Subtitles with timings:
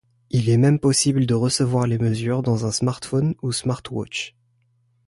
[0.31, 4.33] Il est même possible de recevoir les mesures dans un smartphone ou smartwatch.